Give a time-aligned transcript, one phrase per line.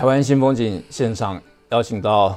[0.00, 1.38] 台湾新风景现场
[1.72, 2.34] 邀请到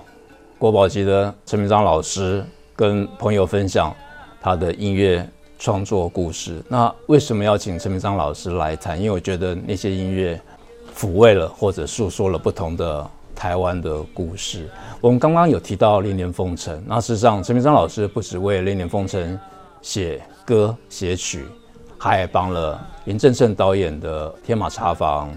[0.60, 2.44] 国宝级的陈明章老师，
[2.76, 3.96] 跟朋友分享
[4.42, 5.26] 他的音乐
[5.58, 6.62] 创作故事。
[6.68, 9.00] 那为什么要请陈明章老师来谈？
[9.00, 10.38] 因为我觉得那些音乐
[10.94, 14.70] 抚慰了或者诉说了不同的台湾的故事。
[15.00, 19.38] 我们刚刚有提到《恋恋风尘》，那事实上陈明章老师不只为《恋恋风尘》
[19.82, 21.46] 写歌写曲，
[21.98, 25.30] 还帮了林正盛导演的《天马茶房》。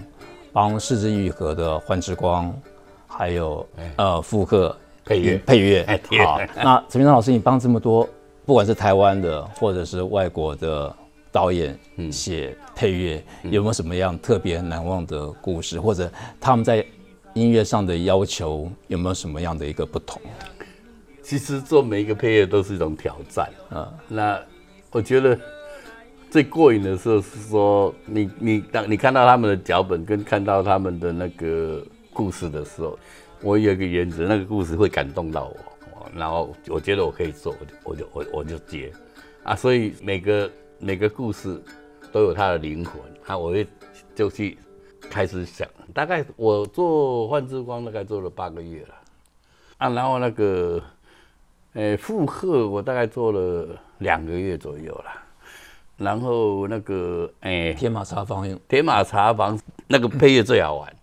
[0.57, 2.47] 帮是枝裕和的《幻之光》，
[3.05, 3.63] 还有
[3.95, 5.85] 呃复刻配乐配乐。
[6.25, 8.09] 好，那陈明章老师，你帮这么多，
[8.43, 10.91] 不管是台湾的或者是外国的
[11.31, 11.77] 导演
[12.11, 16.83] 写配乐，有没有什么样特别难忘的故事，或者他们在
[17.35, 20.19] 音乐上的要求有没有什么样的一个不同？
[21.21, 23.93] 其实做每一个配乐都是一种挑战啊。
[24.07, 24.41] 那
[24.89, 25.39] 我觉得。
[26.29, 31.81] 最过瘾的时候是说，你你当你看到他们的脚本跟看到他们的那个
[32.13, 32.99] 故事的时候，
[33.41, 38.91] 我有一个原则，那个故事会感动到我，然后我觉得我可以做，我就我就我我就接。
[39.43, 41.61] 啊，所以每个每个故事
[42.11, 43.65] 都有它的灵魂啊，我会
[44.13, 44.57] 就去
[45.09, 48.95] 开始想，大概我做《幻之光》大概做了八个月了。
[49.77, 50.81] 啊，然后那个
[51.73, 53.67] 呃负荷我大概做了
[53.99, 55.23] 两个月左右了。
[55.97, 60.95] 然后那个哎，天马茶房，天马茶房那个配乐最好玩，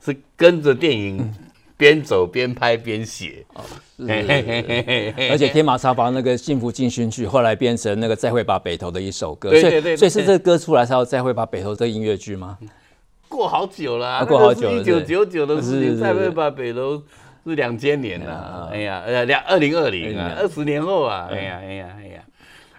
[0.00, 1.34] 是跟着电影
[1.76, 3.44] 边走边拍边写。
[3.54, 3.64] 哦，
[3.98, 9.50] 而且天马茶房那个幸福进行曲后来变成那个再会吧北投的一首歌。
[9.50, 9.96] 对对对。
[9.96, 12.56] 所以是这个歌出来才有再会吧北投这个音乐剧吗？
[13.28, 17.02] 过好久了，过好久了，一九九九的事情，再会吧北投
[17.44, 18.70] 是两千年了。
[18.72, 22.22] 哎呀，呃，两二零二零啊，二十年后啊，哎呀，哎呀，哎呀，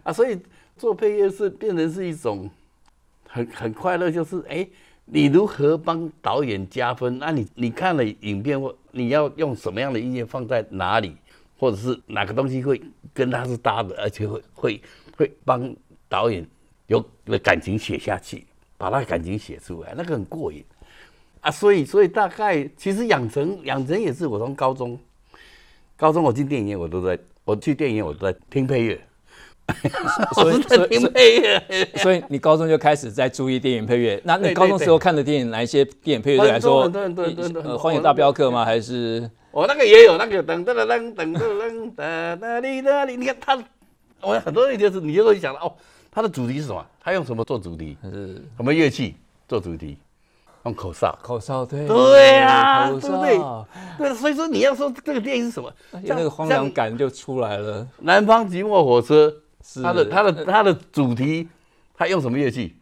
[0.04, 0.40] 啊，所以。
[0.80, 2.50] 做配乐是变成是一种
[3.28, 4.66] 很很快乐，就是哎，
[5.04, 7.20] 你如何帮导演加分？
[7.20, 11.18] 那你你看了影片或你要用什么样的音乐放在哪里，
[11.58, 12.82] 或者是哪个东西会
[13.14, 14.82] 跟他是搭的，而且会会
[15.18, 15.76] 会帮
[16.08, 16.48] 导演
[16.88, 18.46] 有的感情写下去，
[18.78, 20.64] 把他感情写出来，那个很过瘾
[21.42, 21.52] 啊！
[21.52, 24.98] 所以所以大概其实养成养成也是我从高中
[25.98, 29.00] 高中我进电影院我都在，我去电影院我都在听配乐。
[30.36, 34.20] 所以，所以， 所以你高中就开始在注意电影配乐。
[34.24, 36.88] 那你高中时候看的电影，哪一些电影配乐对来说？
[36.88, 38.64] 对对对对，荒野大镖客吗？
[38.66, 39.30] 还是？
[39.52, 43.18] 我那个也有那个噔噔噔噔噔噔噔哒哩哒哩。
[43.18, 43.58] 你看他，
[44.22, 45.74] 我很多人就是你就会想到哦，
[46.12, 46.86] 他的主题是什么？
[47.00, 47.98] 他用什么做主题？
[48.04, 49.16] 是什么乐器
[49.48, 49.98] 做主题？
[50.66, 51.18] 用口哨。
[51.24, 51.88] 口哨对。
[51.88, 53.40] 对呀，对不对？
[53.98, 55.74] 对，所以说你要说这个电影是什么？
[56.04, 57.88] 那个荒凉感就出来了。
[58.00, 59.34] 南方寂寞火车。
[59.84, 61.48] 他的他的他的主题，
[61.96, 62.76] 他用什么乐器？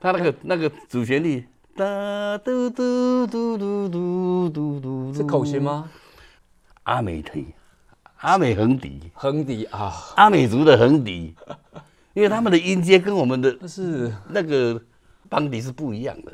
[0.00, 1.44] 他那个那个主旋律，
[1.76, 5.90] 哒嘟嘟嘟嘟嘟嘟嘟，是口琴吗？
[6.84, 7.44] 阿美腿，
[8.18, 11.34] 阿美横笛，横笛啊，阿美族的横笛，
[12.14, 14.82] 因为他们的音阶跟我们的是那个
[15.30, 16.32] 邦迪是不一样的。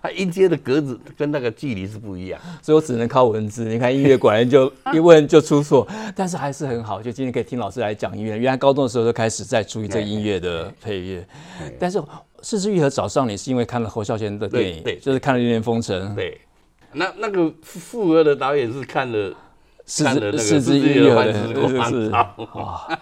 [0.00, 3.64] 它音阶的格子跟那个距离是不一样，所以我只能靠文字。
[3.64, 7.02] 你看音乐果然就 一问就出错，但是还是很好。
[7.02, 11.26] 就今天可以听老师来讲音乐，原来高中的时候就开始在注意这音乐的配乐。
[11.80, 12.00] 但是
[12.42, 16.10] 是枝裕和找上你是因为看了侯孝贤的电影，对，就是看了《恋恋风尘》。
[16.14, 16.40] 对，
[16.92, 19.34] 那那个附和的导演是看了。
[19.86, 21.32] 是是枝裕和的，
[21.88, 22.98] 是哇，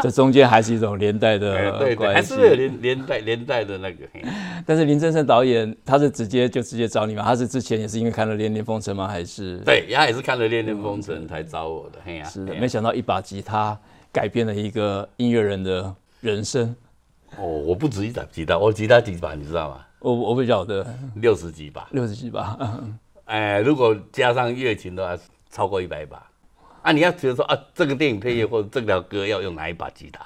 [0.00, 4.04] 这中间还是一种连带的关系，还是有连连带连带的那个。
[4.64, 7.24] 但是林正盛导演他是直接就直接找你吗？
[7.24, 9.08] 他是之前也是因为看了《恋恋风尘》吗？
[9.08, 9.58] 还是？
[9.58, 11.98] 对，他也是看了《恋恋风尘》才找我的。
[12.04, 13.76] 嘿呀，是的，没想到一把吉他
[14.12, 16.74] 改变了一个音乐人的人生。
[17.36, 19.80] 哦，我不止一把吉他，我吉他几把你知道吗？
[19.98, 20.86] 我我不晓得，
[21.16, 22.56] 六十几把，六十几把。
[23.24, 26.24] 哎，如果加上乐琴的话，超过一百把。
[26.82, 30.24] 啊，你要觉得说啊，这个电影配乐或者这条歌要用哪一把吉他？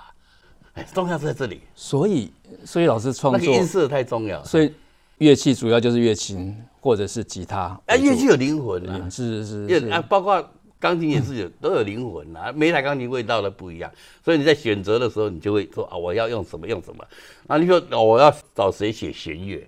[0.74, 1.60] 哎，重要是在这里。
[1.74, 2.32] 所以，
[2.64, 4.42] 所以老师创作那个音色太重要。
[4.44, 4.72] 所以
[5.19, 7.78] 乐器主要就是乐琴或者是吉他。
[7.86, 9.88] 哎，乐器有灵魂啊，是是是。
[9.88, 10.46] 啊，包括
[10.78, 13.90] 钢琴也是有都有灵魂啊，每台钢琴味道都不一样，
[14.24, 17.04] 所以你在选择的时候，你就会说啊，我要用什么用什么。
[17.46, 19.66] 啊，你说我要找谁写弦乐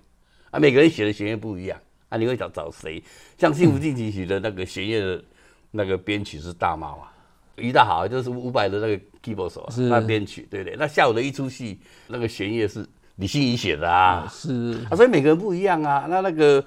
[0.51, 0.59] 啊？
[0.59, 1.79] 每个人写的弦乐不一样
[2.09, 3.01] 啊，你会找找谁？
[3.37, 5.23] 像《幸福进行曲》的那个弦乐的
[5.75, 7.11] 那个编曲是大猫啊，
[7.57, 10.75] 于大豪就是伍佰的那个 keyboard 手，那编曲对不对？
[10.77, 12.85] 那下午的一出戏，那个弦乐是
[13.17, 16.05] 李心怡写的啊，是啊，所以每个人不一样啊。
[16.09, 16.63] 那那个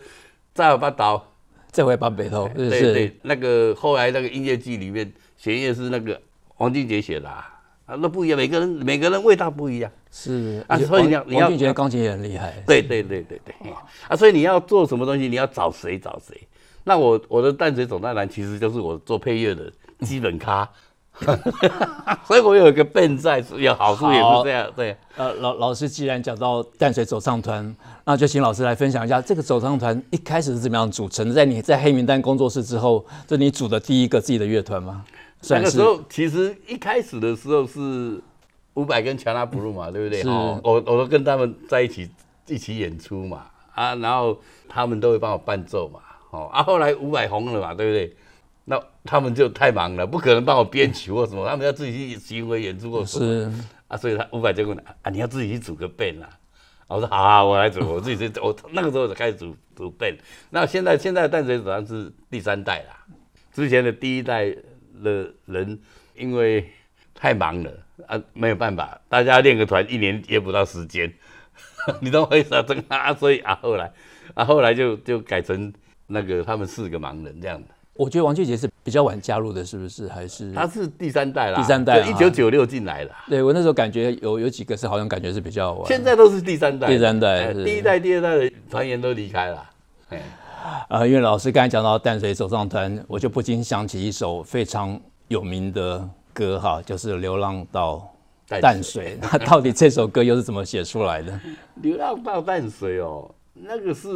[0.54, 1.24] 再有把刀。
[1.70, 6.18] 再回把北头，对对，那个后来那个音乐剧里面弦乐是那个
[6.56, 7.46] 王俊杰写的啊，
[7.86, 13.70] 那不一样，每个人每个人味道不一样，是啊，所以你要你要王俊杰钢琴也很厉害，对对对对对，
[14.08, 16.34] 啊，所以你要做什么东西，你要找谁找谁，
[16.88, 19.70] 那我我的淡水总淡蓝其实就是我做配乐的
[20.00, 20.66] 基本咖。
[22.26, 24.70] 所以我有一个笨在，有好处也是这样。
[24.76, 27.74] 对，呃，老老师既然讲到淡水走唱团，
[28.04, 31.34] 那就请老师来分享一下这个走唱团一开始是怎么样组成的？
[31.34, 35.04] 在你在黑名单工作室之后，就你组的第一个自己的乐团吗？
[35.50, 38.20] 那个时候其实一开始的时候是
[38.74, 40.22] 伍佰跟强纳布鲁嘛，对不对？
[40.22, 42.08] 哦，我我都跟他们在一起
[42.46, 44.38] 一起演出嘛，啊，然后
[44.68, 45.98] 他们都会帮我伴奏嘛，
[46.30, 48.16] 哦，啊，后来五百红了嘛，对不对？
[48.64, 53.24] 那他们就太忙了，不可能帮我编曲或什么，他们要自己去巡回演出或什么。
[53.24, 53.50] 是
[53.88, 56.28] 啊，所以他五百就问啊，你要自己去组个 band 啊？
[56.86, 60.18] 我说好啊，我来组，我自己去我那个时候就开始组组 band。
[60.50, 63.04] 那现在现在的淡水主要是第三代啦，
[63.52, 64.54] 之前的第一代
[65.02, 65.78] 的人
[66.14, 66.70] 因为
[67.14, 67.72] 太忙了
[68.06, 71.10] 啊，没有办法，大家练个团一年约不到时间，
[72.00, 72.62] 你懂我意思啊？
[72.62, 73.90] 真啊，所以啊后来
[74.34, 75.72] 啊后来就就改成
[76.08, 77.68] 那个他们四个盲人这样的。
[77.94, 80.08] 我觉得王俊杰是比较晚加入的，是不是？
[80.08, 83.10] 还是他是第三代啦，第三代，一九九六进来的。
[83.28, 86.86] 对，我那时候感觉有有几个是好像感觉是比较晚，现在都是第三代。
[86.86, 89.70] 第三代，第一代、第二代的团员都离开了。
[90.88, 98.08] 啊，因为老师刚才讲到淡水走上团，我就不禁想起一首非常有名的歌哈，就是《流浪到
[98.60, 99.16] 淡水》。
[99.32, 101.32] 那到底这首歌又是怎么写出来的？
[101.82, 103.28] 《流浪到淡水》哦，
[103.62, 104.08] 那个是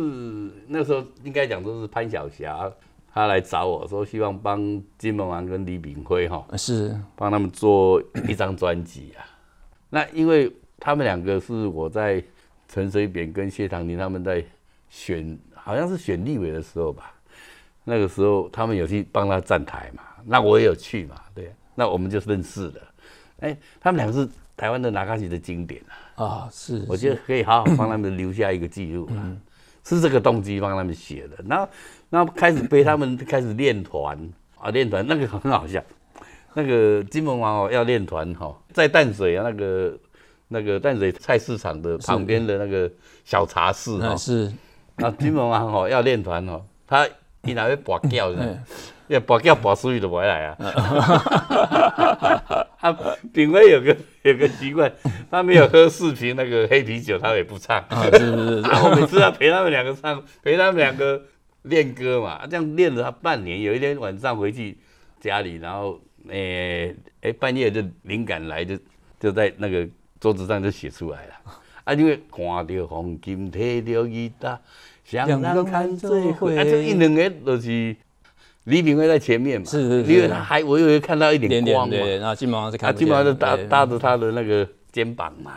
[0.67, 2.71] 那时候应该讲都是潘晓霞。
[3.15, 9.21] 她来找我说，希望帮金门王跟李炳辉哈，是帮他们做一张专辑啊。
[9.91, 10.51] 那因为
[10.81, 12.25] 他们两个是我在
[12.69, 14.43] 陈水扁跟谢长廷他们在
[14.89, 17.13] 选，好像是选立委的时候吧。
[17.85, 22.81] 那个时候他们有去帮他站台嘛，那我也有去嘛，对，那我们就认识了。
[23.41, 24.27] 哎，他们两个是
[24.63, 25.83] 台湾的那卡西的经典
[26.15, 29.19] 啊，啊是，我觉得可以好好帮他们留下一个记录啊。
[29.85, 31.69] 是这个动机帮他们写的，然后，
[32.11, 34.17] 然后开始背他们开始练团。
[34.57, 35.83] 啊，练团那个很好笑，
[36.55, 39.99] 那个金门王哦要练团哈，在淡水啊那个
[40.47, 42.89] 那个淡水菜市场的旁边的那个
[43.25, 44.53] 小茶室哈，是，
[44.99, 47.05] 啊金门王哦要练团哦，他
[47.43, 48.57] 一拿会拔掉的，
[49.13, 50.57] 要拔掉拔出去都不会来啊。
[52.79, 52.93] 他
[53.33, 54.91] 炳威有个有个习惯，
[55.31, 57.79] 他没有喝四瓶那个黑啤酒，他也不唱。
[57.89, 58.61] 啊，是是是。
[58.63, 61.23] 然后 每次要陪他们两个唱， 陪他们两个
[61.63, 63.63] 练歌嘛，这样练了他半年。
[63.63, 64.77] 有一天晚上回去
[65.21, 68.77] 家里，然后诶诶、欸欸、半夜就灵感来，就
[69.21, 69.87] 就在那个
[70.19, 71.35] 桌子上就写出来了。
[71.85, 74.61] 啊，因为看到黄金提着吉他，
[75.05, 77.95] 想让看这回，啊，这一两个都是。
[78.65, 85.53] 李炳辉在前面嘛，是是是，因为他还我以为看到一点光嘛，然后金毛是看，金毛是搭搭着他的那个肩膀嘛，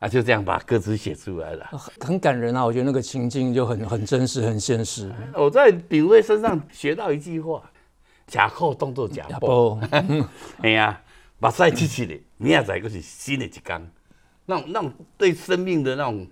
[0.00, 1.66] 啊，就这样把歌词写出来了，
[2.00, 2.64] 很感人啊！
[2.64, 5.12] 我觉得那个情境就很很真实，很现实。
[5.34, 7.62] 我在炳辉身上学到一句话：
[8.26, 9.78] 假扣动作假包，
[10.62, 11.00] 哎呀，
[11.38, 13.90] 把赛起起的，明仔载就是新的一天，
[14.46, 16.26] 那种那种对生命的那种。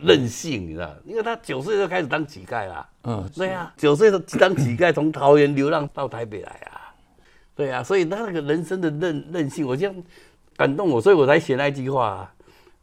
[0.00, 0.94] 任性，你知道？
[1.04, 2.88] 因为他九岁就开始当乞丐啦。
[3.04, 6.92] 嗯，对呀，九岁就当乞丐，从桃园流浪到台北来啊。
[7.54, 9.94] 对呀，所以他那个人生的任任性，我这样
[10.56, 12.32] 感动我，所以我才写那句话：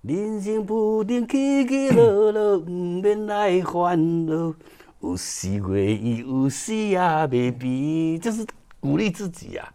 [0.01, 4.54] 人生不定起起落落，不免来烦恼。
[5.01, 7.00] 有时会意，有时也
[7.32, 8.46] 未必，就是
[8.80, 9.74] 鼓励自己呀。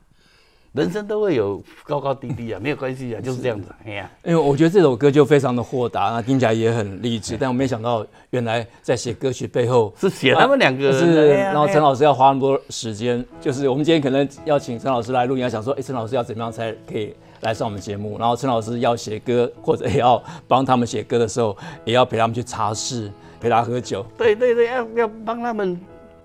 [0.72, 3.68] 人生都会有高高低低啊，没有关系啊，就是这样子。
[3.84, 7.36] 哎呀，因为我觉得这首歌就非常的豁达，那听起来也很励志。
[7.38, 10.98] 但我没想到，原来在写歌曲背后是写他们两个人。
[10.98, 18.16] 是，然后陈老师要花那么多时间，就是我们今天可能要请陈老师来录音，想说，哎，陈老师要怎么样才可以来上我们节目？
[18.18, 24.06] 然后陈老师要写歌，或者也要帮他们写歌的时候，也要陪他们去茶室，陪他喝酒。
[24.16, 25.78] 对对对，要要帮他们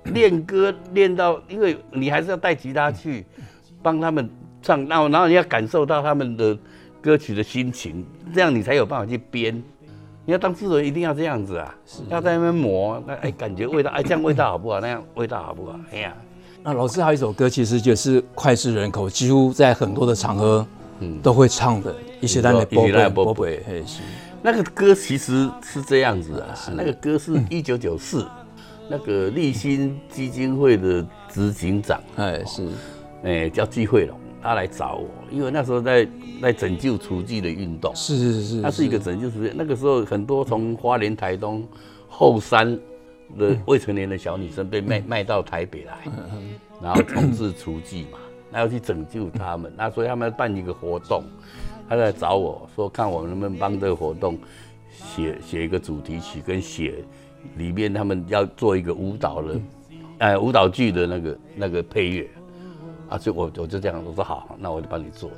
[0.05, 3.25] 练歌，练到，因为你还是要带吉他去。
[3.79, 4.27] 帮他们
[4.61, 6.57] 唱，然后然后你要感受到他们的
[7.01, 9.61] 歌曲的心情，这样你才有办法去编。
[10.25, 11.73] 你要当制作人一定要这样子啊，
[12.09, 14.79] 要在那边磨，那哎感觉味道哎这样味道好不好？
[14.81, 15.79] 那样味道好不好？
[15.91, 16.13] 哎呀，
[16.63, 20.67] 那老师还有一首歌，其实就是脍炙人口，几乎在很多的场合，
[20.99, 21.95] 嗯，都会唱的。
[22.19, 23.47] 一些单的波波波波，
[24.41, 28.25] 那个歌其实是这样子啊，那个歌是一九九四，
[28.89, 32.67] 那个立新基金会的执行长，哎是，
[33.23, 36.07] 哎叫季惠龙，他来找我，因为那时候在
[36.41, 41.67] 在拯救厨妓的运动，是是是，他是一个拯救雏妓，那个时候很多从花莲台东
[42.07, 42.77] 后山
[43.37, 45.97] 的未成年的小女生被卖卖到台北来，
[46.81, 48.17] 然后从事厨妓嘛，
[48.51, 51.23] 那要去拯救他们，那所以他们要办一个活动。
[51.89, 54.37] 他来找我说，看我能不能帮这个活动
[54.91, 56.95] 写写一个主题曲，跟写
[57.55, 59.53] 里面他们要做一个舞蹈的，
[60.17, 62.29] 哎、呃，舞蹈剧的那个那个配乐，
[63.09, 65.29] 啊，所以我我就这样我说好，那我就帮你做。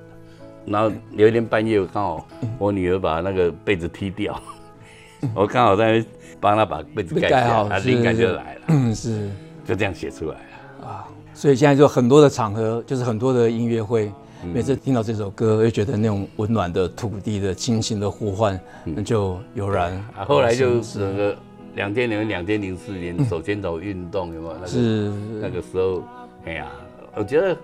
[0.65, 4.39] 然后有一天半夜，刚好我女儿把那个被子踢掉，
[5.33, 6.03] 我刚好在
[6.39, 9.29] 帮她把被子盖好，她灵感就来了，嗯，是，
[9.65, 11.07] 就这样写出来了啊。
[11.33, 14.11] 所以现在就很多的场合，就是很多的音乐会。
[14.53, 19.91] 每次听到这首歌，又觉得那种温暖的土地的亲情的呼唤，那就油然。
[20.15, 21.35] 啊，后来就整个
[21.75, 24.53] 两千零、两千零四年手牵手运动有没有？
[24.53, 25.11] 那个是
[25.41, 26.01] 那个时候，
[26.45, 26.71] 哎呀，
[27.15, 27.57] 我觉得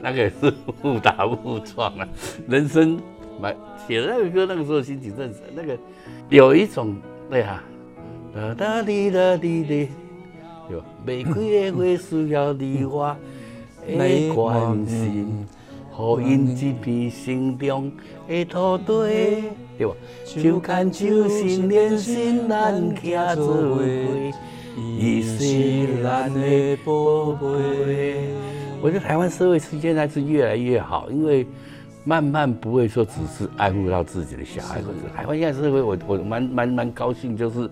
[0.00, 0.52] 那个也是
[0.82, 2.08] 误打误撞啊。
[2.48, 3.00] 人生
[3.40, 3.54] 买
[3.86, 5.76] 写那个歌，那个时候心情真是那个
[6.28, 6.96] 有一种
[7.28, 7.62] 对呀，
[8.34, 9.88] 哒哒滴哒滴滴，
[10.70, 13.16] 有玫瑰的花需要你我
[13.86, 15.46] 的关心。
[15.92, 17.92] 好因一片心中
[18.26, 19.42] 的土地，
[19.76, 19.94] 对吧？
[20.24, 23.82] 手牵手，心连心，咱行做伙，
[24.98, 28.28] 伊是咱的宝贝。
[28.82, 31.46] 我觉得台湾社会现在是越来越好，因为
[32.04, 34.80] 慢慢不会说只是爱护到自己的小孩，
[35.14, 37.68] 台湾现在社会，我我蛮蛮蛮高兴，就是。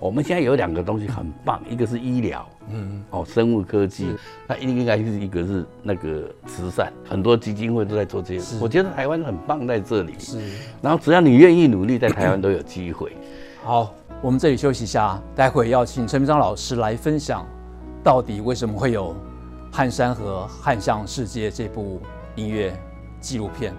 [0.00, 4.08] 我们现在有两个东西很棒，一个是医疗，嗯，哦，生物科技，
[4.46, 8.58] 那应该是一个是那个慈善，很多基金会都在做这些事。
[8.60, 10.38] 我觉得台湾很棒在这里，是。
[10.82, 13.16] 然后只要你愿意努力，在台湾都有机会。
[13.62, 17.46] 好，我们这里休息一下，待会要请陈明章老师来分享，
[18.02, 19.10] 到底为什么会有
[19.76, 22.00] 《汉山河汉向世界》这部
[22.36, 22.72] 音乐
[23.20, 23.74] 纪录片。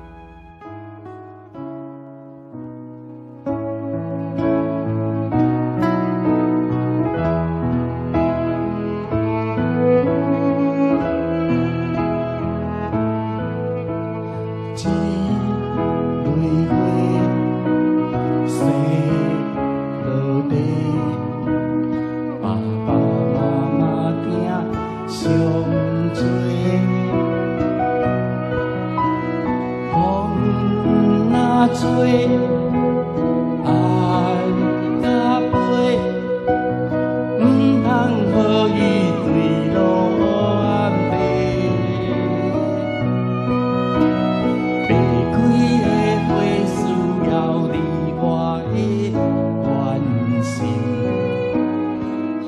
[50.55, 50.63] 心，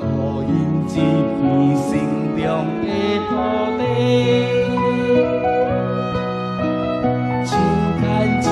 [0.42, 0.48] 运
[0.88, 1.86] 一片心
[2.36, 2.42] 中
[2.80, 2.86] 的
[3.28, 3.30] 土
[3.76, 3.80] 地。
[7.44, 7.50] 情
[8.00, 8.02] 牵
[8.42, 8.46] 手，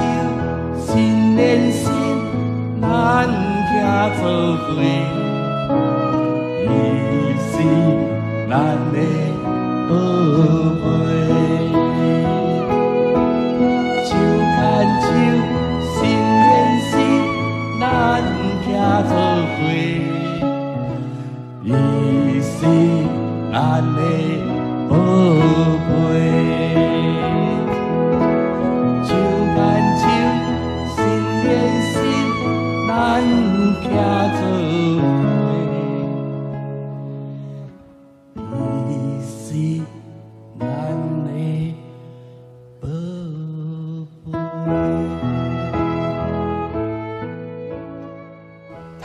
[0.76, 0.86] 心
[1.36, 1.40] 连
[1.72, 1.84] 心，
[2.82, 2.84] 咱
[3.72, 3.74] 徛
[4.20, 4.22] 做
[4.56, 5.15] 伙。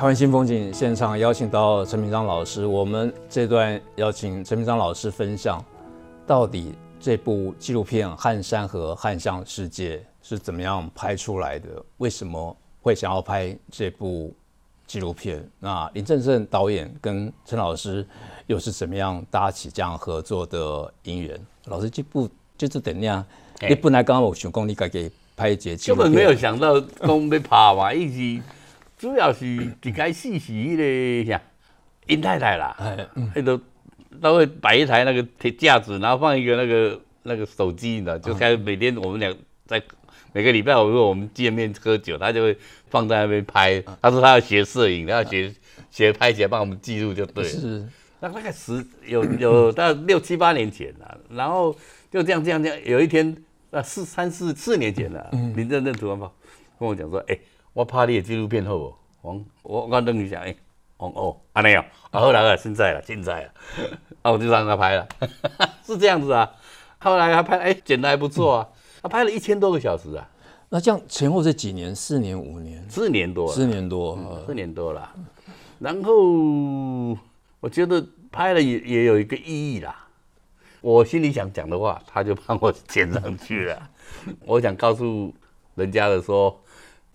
[0.01, 5.63] 台湾新风景现场邀请到陈明章老师，我们这段邀请陈明章老师分享，
[6.25, 11.67] 到底这部纪录片《汉山和汉象世界》是怎么样拍出来的？
[11.97, 14.33] 为什么会想要拍这部
[14.87, 15.47] 纪录片？
[15.59, 18.03] 那林正盛导演跟陈老师
[18.47, 21.39] 又是怎么样搭起这样合作的姻缘？
[21.65, 22.27] 老师这部
[22.57, 23.23] 就是等那样，
[23.69, 28.43] 你本来刚刚我想讲你该给拍一节，根本没有想到讲被拍嘛，一直。
[29.01, 31.41] 主要是一开始是迄个啥，
[32.05, 32.77] 殷太太啦，
[33.33, 33.59] 迄都
[34.21, 39.81] 都会摆一台那个铁架子，然后放一个那个那个手机，你知道，就开始每天我们俩在
[40.33, 42.55] 每个礼拜五我们见面喝酒，他就会
[42.91, 43.83] 放在那边拍。
[43.99, 45.51] 他说他要学摄影，他要学
[45.89, 47.49] 学拍起来帮我们记录就对了。
[47.49, 47.87] 是，
[48.19, 51.75] 那大概十有有大概六七八年前了，然后
[52.11, 53.35] 就这样这样这样，有一天
[53.71, 56.31] 啊四三四四年前了，林正正突然跑
[56.77, 57.41] 跟我讲说，哎、欸，
[57.73, 58.93] 我拍你的纪录片好不？
[59.21, 60.57] 我我我等一下，哎、欸，
[60.97, 63.53] 哦哦，安尼哦，啊后来啊现在了现在了，
[64.23, 65.07] 啊我就让他拍了，
[65.85, 66.51] 是这样子啊，
[66.99, 68.69] 后来他拍，哎、欸，剪得还不错啊，
[69.01, 70.29] 他拍了一千多个小时啊，
[70.69, 71.95] 那这样前后是几年？
[71.95, 72.89] 四年五年？
[72.89, 75.11] 四年多，四年多，四年多了，
[75.79, 77.17] 然后。
[77.61, 80.07] 我觉得拍了也也有一个意义啦。
[80.81, 83.89] 我心里想讲的话，他就帮我剪上去了。
[84.47, 85.31] 我想告诉
[85.75, 86.59] 人家的说，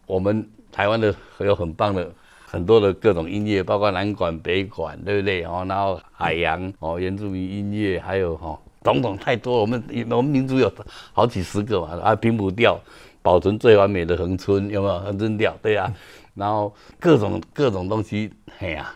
[0.07, 2.11] 我们台湾的有很棒的
[2.47, 5.45] 很多的各种音乐，包括南管、北管，对不对？
[5.45, 9.61] 哦，然后海洋哦，原住民音乐，还有哈，种种太多。
[9.61, 10.73] 我们我们民族有
[11.13, 12.81] 好几十个嘛，啊，平埔调
[13.21, 15.57] 保存最完美的恒春，有没有恒春调？
[15.61, 15.93] 对啊，
[16.35, 18.95] 然后各种各种东西，嘿呀。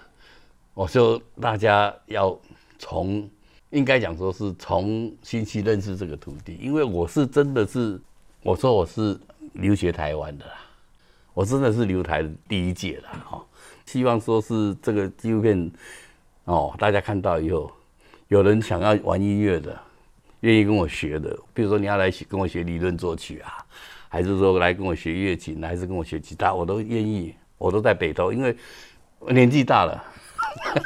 [0.72, 2.38] 我说大家要
[2.78, 3.28] 从，
[3.70, 8.00] 应该讲说是重新去认识这个土地，因为我是真的是，
[8.42, 9.18] 我说我是
[9.52, 10.52] 留学台湾的啦，
[11.34, 13.08] 我真的是留台第一届了。
[13.28, 13.44] 哈。
[13.86, 15.70] 希望说是这个纪录片，
[16.44, 17.70] 哦，大家看到以后，
[18.28, 19.76] 有人想要玩音乐的，
[20.40, 23.58] 愿意跟我学的，比如说你要来跟我学理论作曲啊，
[24.08, 28.56] 还是说来跟我学乐器，还是跟我学吉他，我都愿意，我都在北投，因为
[29.28, 30.04] 年纪大了。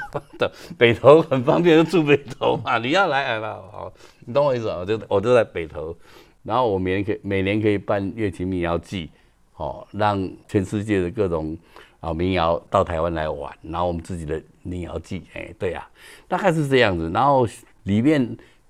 [0.76, 2.76] 北投很方便，就住北投嘛。
[2.82, 3.92] 你要来，来好，
[4.26, 4.78] 你懂我意思啊？
[4.80, 5.96] 我就我就在北投，
[6.42, 9.10] 然后我每年可以每年可以办乐琴民谣季，
[9.56, 11.56] 哦，让全世界的各种
[12.00, 15.88] 啊民谣到台湾来玩，然后我们自己的民谣季，哎，对、啊，
[16.28, 17.10] 大概是这样子。
[17.12, 17.46] 然后
[17.84, 18.26] 里面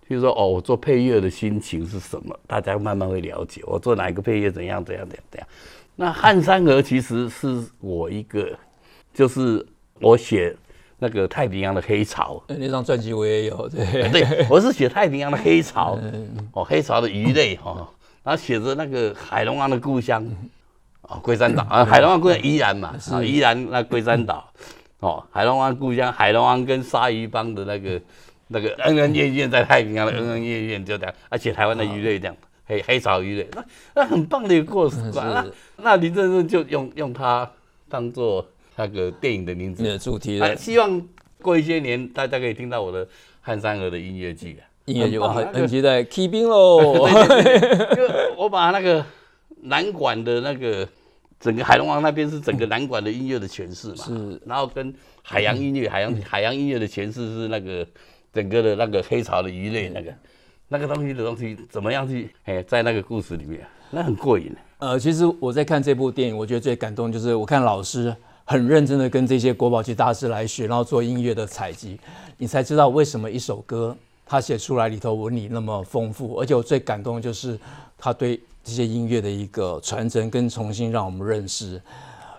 [0.08, 2.38] 就是说，哦，我做配乐的心情是什么？
[2.46, 5.48] 大家慢慢会了解我做哪一个配乐怎样怎样怎样怎样。
[5.96, 8.58] 那汉山河其实是我一个，
[9.12, 9.66] 就是
[10.00, 10.56] 我写。
[10.96, 13.68] 那个太平洋的黑潮，那张专辑我也有。
[13.68, 15.98] 对，对，我是写太平洋的黑潮，
[16.52, 17.86] 哦，黑潮的鱼类哈，
[18.22, 20.24] 然后写着那个海龙王的故乡，
[21.08, 24.50] 哦，龟山岛啊，海龙王故乡宜兰嘛，啊，宜兰那龟山岛，
[25.00, 28.00] 哦，海龙王故乡，海龙王跟鲨鱼帮的那个
[28.48, 32.36] 那个恩恩怨怨在太平洋的恩恩怨怨就这样，而且台湾的鱼类这样，
[32.66, 33.64] 黑黑潮鱼类，那
[33.94, 37.50] 那很棒的一个过程，那那林正正就用用它
[37.88, 38.44] 当做。
[38.76, 39.84] 那个电影的名字。
[39.84, 41.00] 的主题的，希望
[41.40, 43.06] 过一些年，大家可以听到我的
[43.40, 47.06] 汉山河的音乐剧啊，音乐剧很很期待起兵喽。
[47.94, 48.02] 就
[48.36, 49.06] 我把那个
[49.64, 50.88] 南管的那个
[51.40, 57.86] 整个海龙王那边是整个南管的音乐的诠释嘛，是，然后跟海洋音乐、海洋海洋音乐的诠释是那个
[58.32, 60.14] 整个的那个黑潮的鱼类那个
[60.68, 64.54] 那个东西的东西怎么样去哎，在那个故事里面，那很过瘾。
[64.78, 68.14] 呃，其实我在看这部电影，我觉得最感动就是我看老师。
[68.46, 71.98] 很认真的跟这些国宝级大师来学，然后做音乐的采集，
[72.36, 73.96] 你才知道为什么一首歌
[74.26, 76.34] 他写出来里头纹理那么丰富。
[76.34, 77.58] 而且我最感动的就是
[77.96, 81.80] 他对这些音乐的一个传承跟重新让我们认识。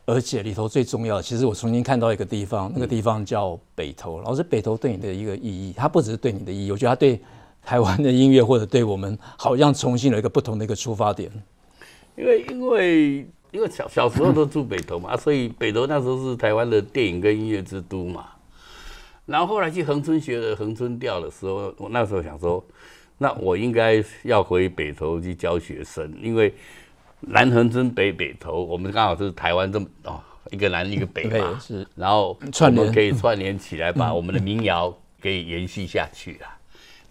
[0.06, 4.20] 而且里头最重要的，其实我重新看到一个地方，那个地方叫北投。
[4.22, 7.22] 老师，北投对你的一个意义，它不只是对你的意义，我觉得它对
[7.64, 11.32] 台湾的音乐或者对我们，好像重新有一个不同的一个出发点。
[12.16, 13.28] 因为因为。
[13.52, 18.26] 因为小小时候都住北投嘛，所以北投那时候是台湾的电影跟音乐之都嘛。
[19.26, 22.62] 然后后来去恒春学了恒春调的时候，我那时候想说，
[23.18, 26.54] 那我应该要回北投去教学生，因为
[27.22, 31.88] 南横村北北投，我们刚好是台湾这么哦，一个南一个北嘛，是。
[31.96, 36.48] 然后我们可以串联起来，把我们的民谣给延续下去了。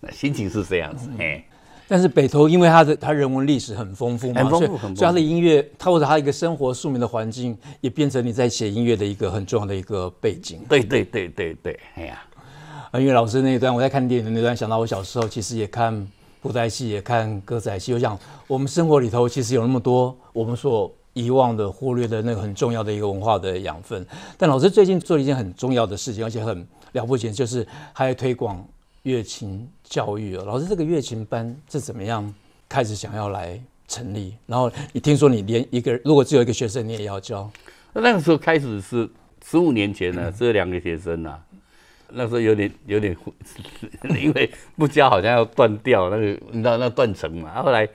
[0.01, 1.45] 那心情是这样子，哎。
[1.87, 10.64] 但是北投因为它的它人文历史很丰富嘛，很丰富，所以所以它的音乐，它或者它一个生活庶民的环境，也变成你在写音乐的一个很重要的一个背景。
[10.67, 12.34] 对对对对对，哎呀，啊，
[12.98, 16.07] 因为老师那一段我在看电影的那段，想到我小时候其实也看
[16.40, 24.07] 布袋戏，也看歌仔戏，我想我们生活里头其实有那么多我们所遗忘的、忽略的那个很重要的一个文化的养分。
[24.38, 28.64] 但老师最近做了一件很重要的事情，而且很了不起，就是还在推广。
[29.04, 32.35] 乐琴教育哦，老师，这个乐琴班是怎么样
[32.66, 34.33] 开始想要来成立？
[34.46, 37.50] 然后你听说你连一个如果只有一个学生你也要教？
[37.92, 39.07] 那那个时候开始是
[39.44, 41.38] 十五年前呢，只有两个学生呐。
[42.11, 43.17] 那时候有点有点，
[44.21, 47.62] 因为不教好像要断掉那个，你知道那断层嘛。
[47.62, 47.88] 后来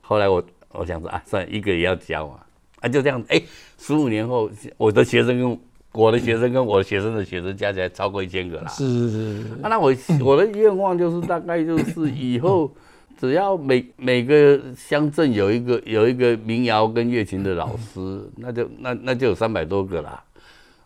[0.00, 0.42] 后来我
[0.72, 2.40] 我想说啊，算了一个也要教嘛，
[2.80, 3.40] 啊就这样哎，
[3.78, 5.58] 十五年后我的学生跟。
[5.92, 8.68] 我的学生跟我的学生的学生加起来超过一千个啦。
[8.68, 9.48] 是是是。
[9.60, 9.92] 啊，那我
[10.24, 12.72] 我的愿望就是大概就是以后
[13.18, 20.22] 只要每每个乡镇有一个有一个民谣跟乐琴的老师，那就那那就有三百多个啦。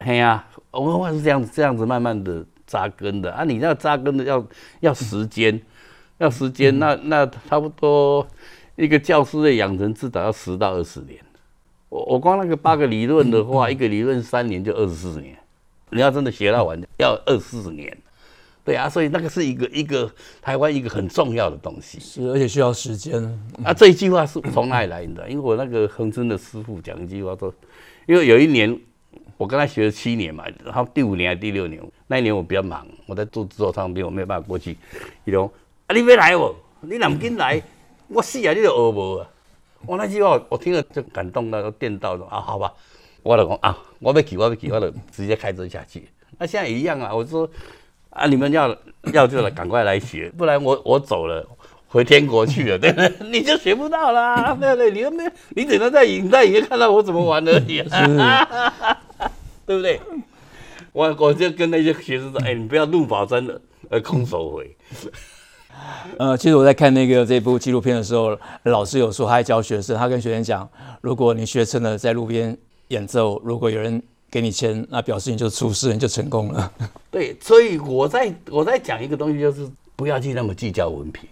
[0.00, 3.44] 嘿呀，我们是这样子这样子慢慢的扎根的啊。
[3.44, 4.46] 你那扎根的要
[4.80, 5.60] 要时间，
[6.18, 8.26] 要时间，那那差不多
[8.76, 11.18] 一个教师的养成至少要十到二十年。
[11.88, 15.36] 我我光那个八个理论的话，一个理论三年就二十四年。
[15.90, 17.96] 你要真的学到完，要二四年。
[18.64, 23.22] 对啊，所以那个是一个一个台湾一个很重要的东西，是而且需要时间。
[23.62, 25.28] 啊，这一句话是从哪里来的？
[25.28, 27.54] 因为我那个恒春的师傅讲一句话说，
[28.06, 28.80] 因为有一年
[29.36, 34.76] 我跟他学了七年嘛，然后第五年还第六年，那一年我比较忙，我在做制作唱片，我没有办法过去。
[35.24, 35.50] 伊说
[35.86, 37.62] 啊，你别来哦，你哪不来？
[38.08, 39.26] 我死啊，你就学无啊。
[39.86, 42.72] 我那句话我听了就感动到电到了啊，好吧，
[43.22, 46.08] 我就讲啊，我要去，我要去，我就直接开车下去。
[46.38, 47.48] 那现在一样啊，我说。
[48.10, 48.28] 啊！
[48.28, 48.72] 你们要
[49.12, 51.44] 要就来，赶快来学，不然我我走了，
[51.88, 53.12] 回天国去了，对不对？
[53.28, 54.92] 你就学不到啦，对不对？
[54.92, 57.82] 你又没，你只能在影在影院看到我怎么玩而已，
[59.66, 60.00] 对不对？
[60.92, 64.76] 我我就跟那些学生说， 哎，你不要怒保真的，呃空手回。
[66.18, 70.68] 呃，其实我在看那个这部纪录片的时候，老师有说，他还教学生，他跟学生讲，
[71.00, 72.56] 如果你学成了在路边
[72.88, 74.02] 演奏，如果有人。
[74.30, 76.72] 给你钱，那表示你就出师，你就成功了。
[77.08, 81.28] 对，所以我在我在讲一个东西，就是不要去那么计较文凭。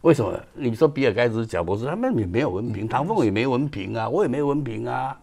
[0.00, 0.32] 为什么？
[0.54, 5.14] 你说比尔盖茨、贾博士他们也没有文凭，唐凤也没文凭啊，我也没文凭啊，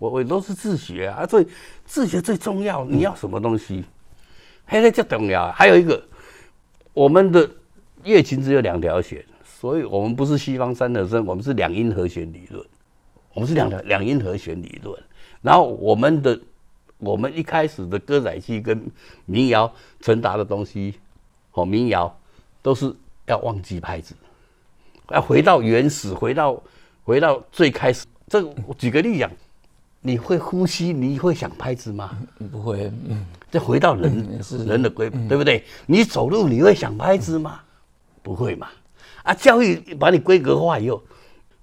[0.00, 1.24] 我我都是自学啊。
[1.24, 1.46] 所以
[1.84, 3.84] 自学最重要，你要什么东西？
[4.66, 5.52] 嘿，那就重要。
[5.52, 6.02] 还有一个，
[6.92, 7.48] 我们的
[8.02, 12.66] 乐琴只有两条弦，所以我们不是西方三和声，我们是两音和弦理论。
[13.34, 15.00] 我们是两条两音和弦理论，
[15.40, 16.40] 然后我们的。
[17.02, 18.78] 我们一开始的歌仔戏跟
[19.24, 20.96] 民谣传达的东西，
[21.52, 22.14] 哦，民谣
[22.60, 24.14] 都是要忘记拍子，
[25.08, 26.62] 要回到原始，回到
[27.02, 28.04] 回到最开始。
[28.28, 29.30] 这个我举个例讲，
[30.00, 32.18] 你会呼吸，你会想拍子吗？
[32.50, 32.90] 不会。
[33.08, 35.64] 嗯，再回到人人的规，对不对？
[35.86, 37.60] 你走路你会想拍子吗？
[38.22, 38.68] 不会嘛。
[39.22, 41.02] 啊，教育把你规格化以后，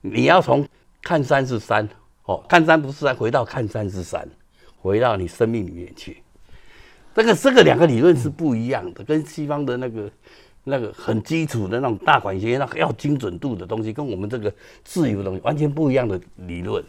[0.02, 0.68] 你要从
[1.02, 1.88] 看山是山，
[2.26, 4.28] 哦，看山不是山，回到看山是山。
[4.80, 6.18] 回到你生命里面去，
[7.14, 10.12] 这个这个两个理论是不一样的，跟西方的那个
[10.64, 16.82] 那个很基础的那种大管弦，那个要精准度的东西，跟我们这个自由的东西完全不一样的理论。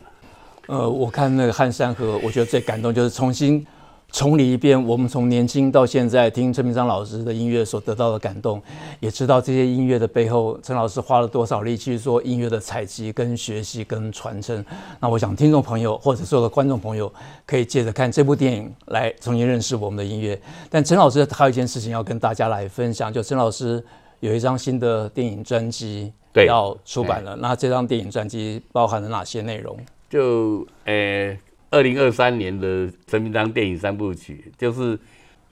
[0.68, 3.66] 呃，我看那个汉山河，我觉得最感动就是重新。
[4.10, 8.60] 重理一遍，我们从年轻到现在听陈明章老师的音乐所得到的感动，
[9.00, 14.64] 也知道这些音乐的背后，陈老师花了多少力气做音乐的采集、跟学习、跟传承。
[14.98, 17.12] 那我想，听众朋友或者所有的观众朋友，
[17.44, 20.40] 可以借着看这部电影来重新认识我们的音乐。
[20.70, 23.84] 但陈老师还有一件事情要跟大家来分享，就陈老师
[24.20, 26.10] 有一张新的电影专辑
[26.46, 27.36] 要出版了。
[27.36, 29.76] 那这张电影专辑包含了哪些内容？
[30.08, 31.38] 就呃。
[31.70, 34.98] 二零二三年的陈明章电影三部曲，就是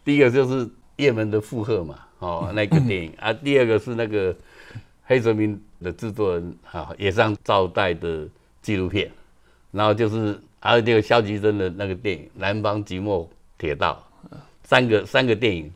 [0.02, 0.66] 第一个就是
[0.96, 4.34] 叶门的负荷嘛，哦， 那个电影啊，第二个是那个
[5.04, 8.26] 黑泽明的制作人哈野上昭代的
[8.62, 9.10] 纪录片，
[9.72, 14.02] 然后就是还有这个萧菊贞的那个电影《南方寂寞铁道》，
[14.64, 15.70] 三个三个电影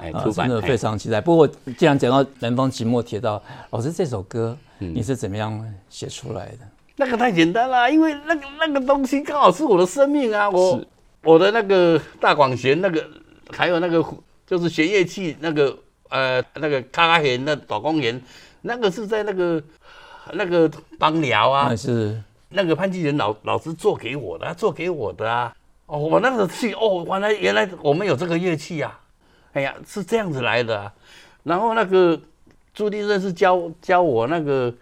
[0.00, 1.20] 哎出版，真的非常期待。
[1.20, 3.38] 不过既然讲到《南方寂寞铁道》，
[3.70, 6.58] 老师这首歌你是怎么样写出来的？
[6.98, 10.48] 那个太简单了，因为那个那个东西刚好是我的生命啊！
[10.48, 10.82] 我
[11.22, 13.06] 我的那个大广弦，那个
[13.50, 14.02] 还有那个
[14.46, 15.78] 就是弦乐器，那个
[16.08, 18.18] 呃那个咔咔弦、那导光弦，
[18.62, 19.62] 那个是在那个
[20.32, 25.54] 那个帮聊啊，是那个潘金莲老老师做给我的，他做给我的啊！
[25.84, 28.98] 哦，我那个器哦，原来原来我们有这个乐器啊！
[29.52, 30.92] 哎呀，是这样子来的啊！
[31.42, 32.18] 然后那个
[32.72, 34.72] 朱立顺是教教我那个。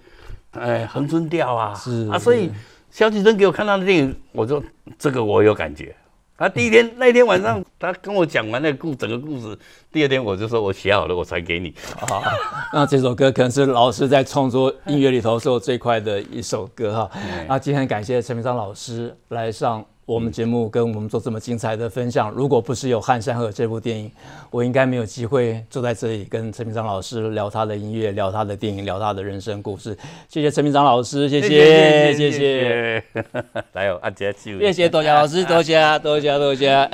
[0.58, 2.50] 哎，恒春调啊，是啊，所以
[2.90, 4.62] 萧敬腾给我看他的电影，我说
[4.98, 5.94] 这个我有感觉。
[6.36, 9.56] 他第一天 那天晚上，他跟我讲完那个故整个故事，
[9.92, 11.72] 第二天我就说我写好了，我传给你。
[12.00, 12.22] 啊，
[12.74, 17.10] 那这首歌可能是老师在创作音乐里头做最快的一首歌哈。
[17.48, 19.84] 那今天感谢陈明章老师来上。
[20.06, 24.10] 我们节目跟我们做这么精彩的分享，如果不是有《汉山河》这部电影，
[24.50, 29.96] 我应该没有机会坐在这里跟陈明章老师聊他的音乐、聊他的电影、聊他的人生故事。
[30.28, 33.02] 谢谢陈明章老师，谢谢，谢谢。
[33.72, 36.90] 来哦，阿杰，谢谢多谢老师，多谢，多谢，多谢。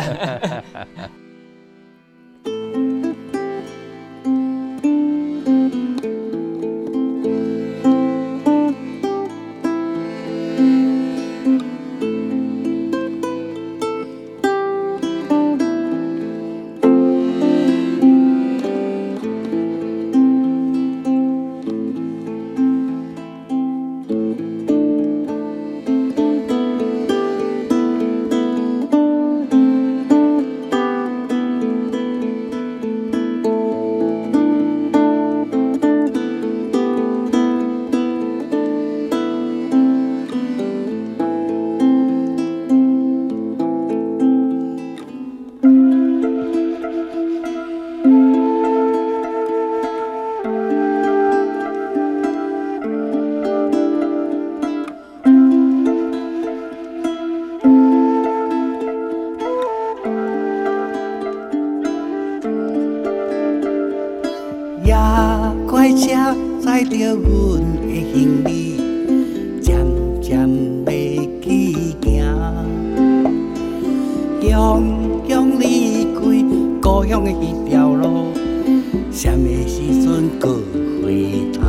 [66.08, 68.48] 阮的行李，
[69.60, 69.76] 渐
[70.22, 70.48] 渐
[70.84, 70.88] 要
[71.42, 71.46] 去
[72.00, 72.08] 行，
[74.40, 74.82] 乡
[75.28, 76.18] 乡离开
[76.80, 78.32] 故乡的一条路，
[79.12, 80.58] 什么时阵阁
[81.02, 81.60] 回头？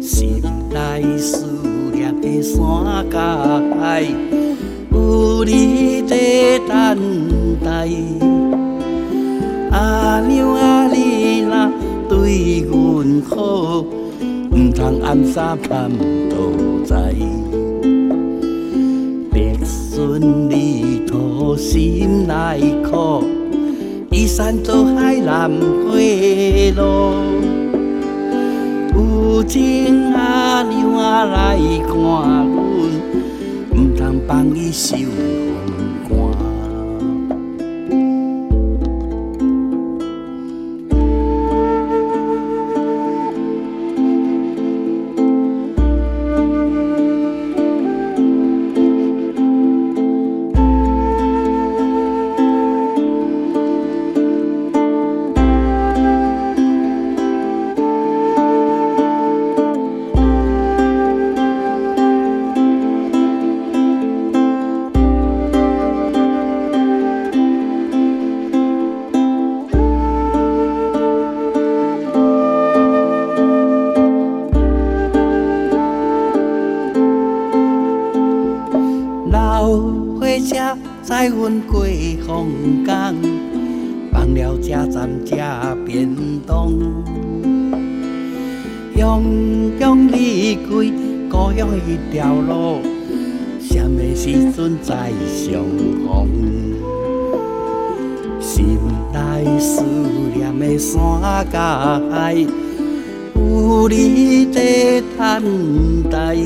[0.00, 0.42] 心
[0.72, 1.46] 内思
[1.92, 4.04] 念的山甲海，
[4.92, 6.98] 有你在等
[7.64, 7.88] 待。
[9.70, 10.79] 阿娘啊，
[12.30, 15.90] 对阮好，毋通暗杀盼
[16.28, 17.12] 土在。
[19.32, 23.24] 别顺利土心内苦，
[24.12, 25.50] 移山做海难
[25.90, 27.14] 回路。
[28.94, 32.46] 有情阿、娘来看阮，
[33.72, 34.94] 毋通放伊受。
[85.24, 85.36] 这
[85.86, 86.08] 便
[86.46, 86.68] 当
[88.96, 89.22] 匆
[89.78, 90.62] 匆离开
[91.30, 92.80] 故乡一条路，
[93.60, 95.62] 什么时阵再相
[96.04, 96.28] 逢？
[98.40, 98.78] 心
[99.12, 99.82] 内思
[100.34, 100.98] 念的山
[101.50, 102.34] 甲海，
[103.34, 106.36] 有你在等待。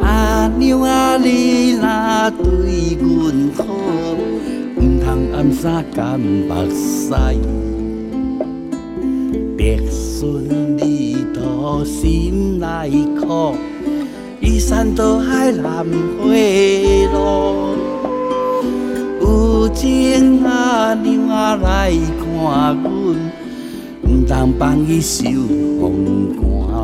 [0.00, 3.64] 阿娘啊，你若对阮好。
[10.76, 12.90] 旅途心内
[13.20, 13.54] 苦，
[14.40, 15.84] 依山走海难
[16.22, 17.76] 回路。
[19.20, 23.16] 有情阿娘啊来看阮，
[24.04, 25.24] 毋通放伊受。
[25.80, 26.34] 风
[26.66, 26.76] 寒，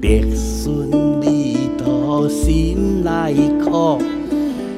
[0.00, 0.90] 白顺
[1.20, 3.98] 旅途心内苦，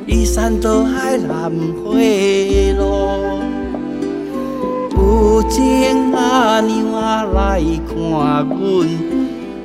[0.07, 1.51] 依山倒海难
[1.85, 2.85] 回路。
[4.97, 7.97] 有情阿娘啊来看
[8.49, 8.55] 阮，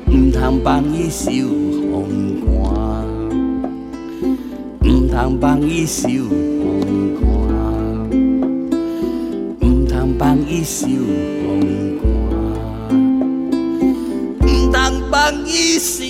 [0.08, 1.30] 毋通放伊受
[1.90, 1.92] 风
[2.46, 3.06] 寒，
[4.82, 8.10] 毋通放伊受风寒，
[9.60, 10.88] 毋通放伊受。
[15.52, 16.09] 一袖红